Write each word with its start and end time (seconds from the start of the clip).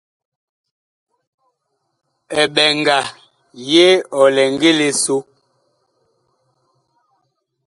Eɓɛnga 2.41 2.97
ye 3.71 3.85
ɔ 4.19 4.21
lɛ 4.35 4.43
ngili 4.53 4.89
so. 5.03 5.15